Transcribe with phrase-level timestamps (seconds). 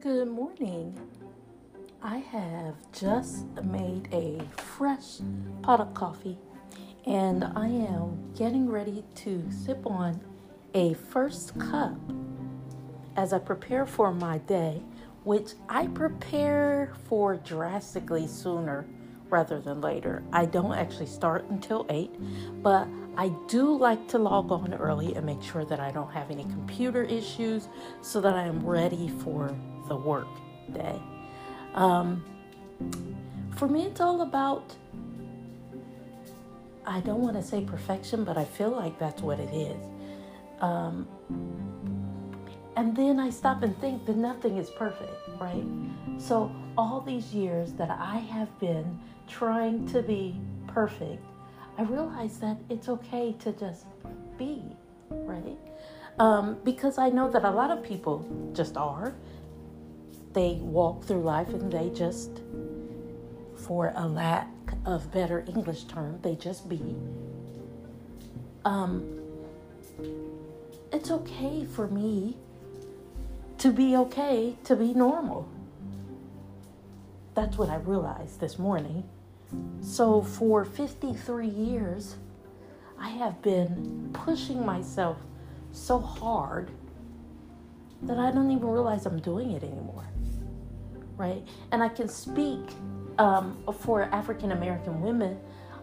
[0.00, 0.98] Good morning.
[2.02, 5.18] I have just made a fresh
[5.60, 6.38] pot of coffee
[7.04, 10.18] and I am getting ready to sip on
[10.72, 11.98] a first cup
[13.14, 14.80] as I prepare for my day,
[15.24, 18.86] which I prepare for drastically sooner
[19.30, 20.22] rather than later.
[20.32, 25.26] I don't actually start until 8, but I do like to log on early and
[25.26, 27.68] make sure that I don't have any computer issues
[28.02, 29.54] so that I am ready for
[29.88, 30.28] the work
[30.72, 31.00] day.
[31.74, 32.24] Um,
[33.56, 34.74] for me, it's all about,
[36.86, 39.86] I don't want to say perfection, but I feel like that's what it is.
[40.60, 41.08] Um,
[42.80, 45.66] and then I stop and think that nothing is perfect, right?
[46.16, 51.22] So, all these years that I have been trying to be perfect,
[51.76, 53.84] I realize that it's okay to just
[54.38, 54.62] be,
[55.10, 55.58] right?
[56.18, 59.12] Um, because I know that a lot of people just are.
[60.32, 62.40] They walk through life and they just,
[63.56, 64.48] for a lack
[64.86, 66.96] of better English term, they just be.
[68.64, 69.20] Um,
[70.90, 72.38] it's okay for me
[73.60, 75.46] to be okay, to be normal.
[77.34, 79.04] That's what I realized this morning.
[79.82, 82.16] So, for 53 years,
[82.98, 85.18] I have been pushing myself
[85.72, 86.70] so hard
[88.02, 90.06] that I don't even realize I'm doing it anymore.
[91.18, 91.46] Right?
[91.70, 92.60] And I can speak
[93.18, 95.38] um, for African American women.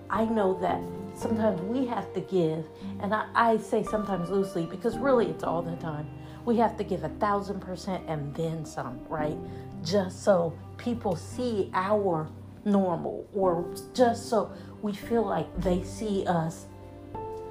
[0.10, 0.82] I know that
[1.16, 2.66] sometimes we have to give,
[3.02, 6.08] and I, I say sometimes loosely because really it's all the time
[6.48, 9.38] we have to give a thousand percent and then some, right?
[9.84, 12.30] Just so people see our
[12.64, 14.50] normal, or just so
[14.82, 16.68] we feel like they see us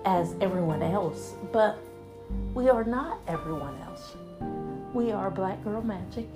[0.06, 1.34] as everyone else.
[1.52, 1.78] But
[2.54, 4.16] we are not everyone else.
[4.94, 6.28] We are black girl magic.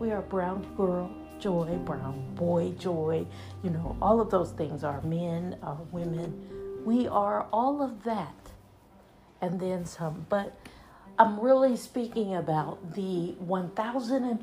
[0.00, 3.24] We are brown girl joy, brown boy joy.
[3.62, 6.82] You know, all of those things are men, are women.
[6.84, 8.34] We are all of that
[9.40, 10.26] and then some.
[10.28, 10.56] But
[11.18, 14.38] I'm really speaking about the 1,000 and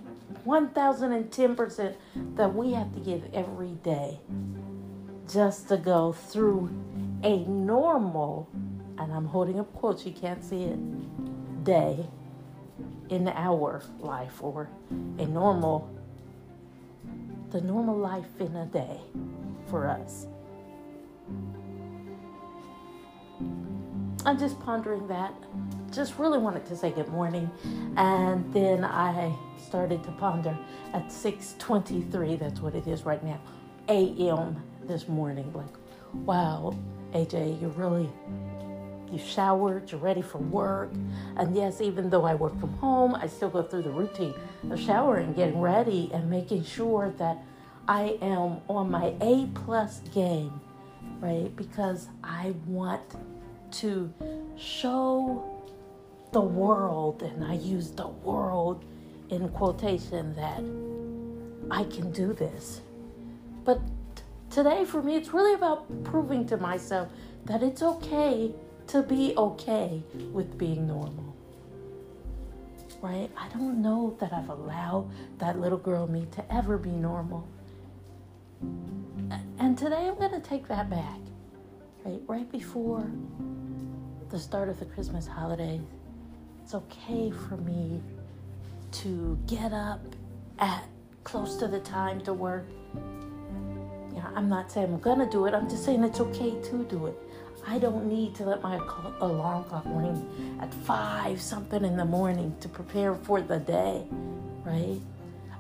[0.45, 1.95] 1,010%
[2.35, 4.19] that we have to give every day
[5.31, 6.69] just to go through
[7.23, 8.47] a normal,
[8.97, 12.05] and I'm holding up quotes, you can't see it, day
[13.09, 14.69] in our life or
[15.17, 15.89] a normal,
[17.51, 19.01] the normal life in a day
[19.67, 20.27] for us.
[24.29, 25.33] I'm just pondering that.
[25.91, 27.49] Just really wanted to say good morning.
[27.97, 30.55] And then i started to ponder
[30.93, 33.39] at 6.23 that's what it is right now
[33.87, 35.51] am this morning.
[35.53, 35.75] Like
[36.13, 36.77] wow
[37.15, 38.07] aj you're really
[39.11, 40.91] you showered you're ready for work.
[41.37, 44.35] And yes even though i work from home i still go through the routine
[44.69, 47.43] of showering getting ready and making sure that
[47.87, 50.61] i am on my a plus game
[51.19, 51.53] right?
[51.55, 53.01] Because i want
[53.73, 54.13] to
[54.57, 55.63] show
[56.31, 58.83] the world, and I use the world
[59.29, 60.63] in quotation, that
[61.71, 62.81] I can do this.
[63.63, 63.79] But
[64.49, 67.09] today, for me, it's really about proving to myself
[67.45, 68.53] that it's okay
[68.87, 70.01] to be okay
[70.31, 71.35] with being normal.
[73.01, 73.29] Right?
[73.37, 77.47] I don't know that I've allowed that little girl me to ever be normal.
[79.59, 81.19] And today I'm going to take that back.
[82.05, 82.21] Right?
[82.27, 83.09] Right before
[84.29, 85.81] the start of the Christmas holidays,
[86.63, 88.01] it's okay for me
[88.91, 90.01] to get up
[90.59, 90.83] at
[91.23, 92.65] close to the time to work.
[92.95, 97.07] Know, I'm not saying I'm gonna do it, I'm just saying it's okay to do
[97.07, 97.17] it.
[97.67, 98.77] I don't need to let my
[99.19, 104.07] alarm clock ring at five something in the morning to prepare for the day,
[104.65, 104.99] right?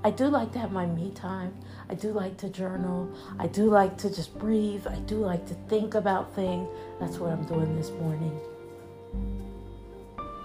[0.03, 1.53] I do like to have my me time.
[1.89, 3.11] I do like to journal.
[3.37, 4.87] I do like to just breathe.
[4.87, 6.69] I do like to think about things.
[7.01, 8.39] That's what I'm doing this morning.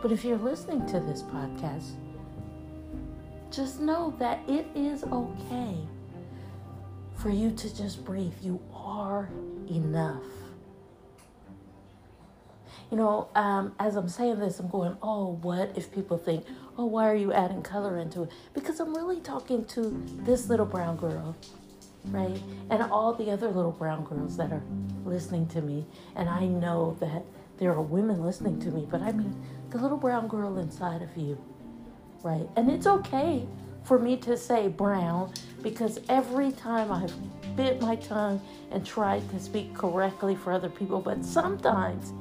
[0.03, 1.93] But if you're listening to this podcast,
[3.53, 5.79] just know that it is okay
[7.15, 8.35] for you to just breathe.
[8.43, 9.29] You are
[9.71, 10.25] enough.
[12.95, 16.47] You know, um, as I'm saying this, I'm going, oh, what if people think,
[16.79, 18.31] oh, why are you adding color into it?
[18.55, 21.35] Because I'm really talking to this little brown girl,
[22.05, 22.41] right?
[22.71, 24.63] And all the other little brown girls that are
[25.05, 25.85] listening to me.
[26.15, 27.25] And I know that
[27.59, 31.17] there are women listening to me, but I mean the little brown girl inside of
[31.17, 31.37] you,
[32.23, 32.49] right?
[32.55, 33.45] And it's okay
[33.83, 35.33] for me to say brown
[35.65, 37.13] because every time I've
[37.57, 42.13] bit my tongue and tried to speak correctly for other people, but sometimes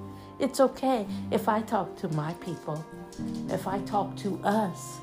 [0.44, 2.84] it's okay if I talk to my people,
[3.50, 5.00] if I talk to us,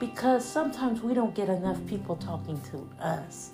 [0.00, 3.50] because sometimes we don't get enough people talking to us,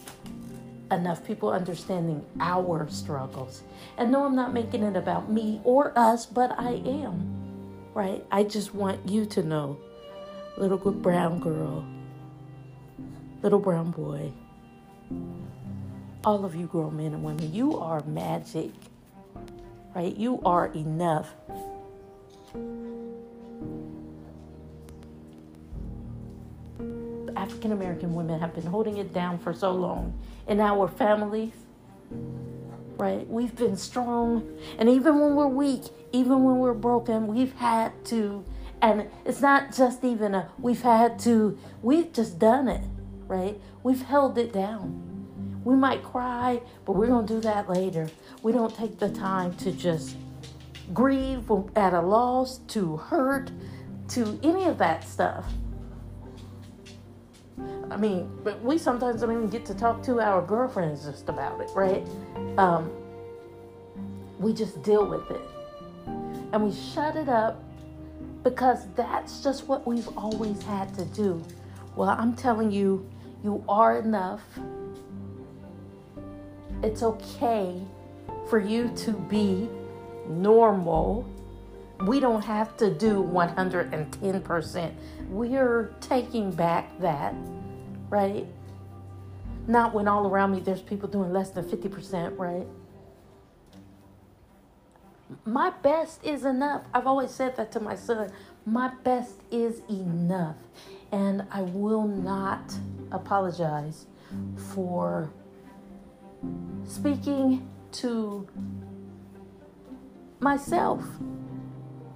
[0.93, 3.65] enough people understanding our struggles.
[3.99, 8.25] And no, I'm not making it about me or us, but I am, right?
[8.31, 9.79] I just want you to know,
[10.57, 11.85] little good brown girl,
[13.43, 14.33] little brown boy,
[16.25, 18.71] all of you grown men and women, you are magic,
[19.95, 20.17] right?
[20.17, 21.35] You are enough.
[27.37, 31.53] African American women have been holding it down for so long in our families,
[32.97, 33.27] right?
[33.29, 38.45] We've been strong, and even when we're weak, even when we're broken, we've had to,
[38.83, 42.85] and it's not just even a, we've had to, we've just done it,
[43.27, 43.61] right?
[43.83, 45.10] We've held it down.
[45.65, 48.09] We might cry, but we're going to do that later.
[48.43, 50.17] We don't take the time to just
[50.95, 53.51] grieve at a loss, to hurt,
[54.09, 55.47] to any of that stuff.
[57.91, 61.61] I mean, but we sometimes don't even get to talk to our girlfriends just about
[61.61, 62.07] it, right?
[62.57, 62.91] Um,
[64.39, 65.41] we just deal with it.
[66.53, 67.63] And we shut it up
[68.43, 71.43] because that's just what we've always had to do.
[71.97, 73.09] Well, I'm telling you,
[73.45, 74.43] you are enough.
[76.83, 77.81] It's okay
[78.49, 79.69] for you to be
[80.29, 81.29] normal.
[82.07, 84.93] We don't have to do 110%.
[85.29, 87.35] We're taking back that
[88.11, 88.47] right?
[89.67, 92.67] Not when all around me there's people doing less than 50%, right?
[95.45, 96.83] My best is enough.
[96.93, 98.33] I've always said that to my son.
[98.67, 100.57] My best is enough.
[101.13, 102.75] And I will not
[103.13, 104.07] apologize
[104.75, 105.31] for
[106.91, 108.49] speaking to
[110.41, 111.05] myself.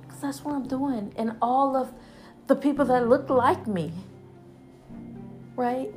[0.03, 1.15] Because that's what I'm doing.
[1.17, 1.93] And all of
[2.47, 3.93] the people that look like me
[5.57, 5.93] right?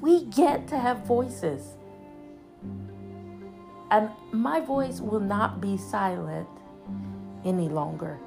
[0.00, 1.76] We get to have voices.
[3.90, 6.48] And my voice will not be silent
[7.44, 8.18] any longer.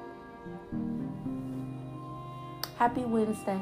[2.78, 3.60] Happy Wednesday.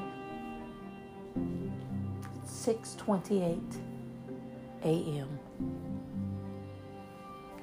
[2.47, 3.81] 6:28
[4.85, 5.39] a.m.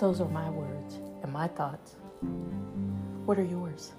[0.02, 1.96] Those are my words and my thoughts.
[3.26, 3.92] What are yours?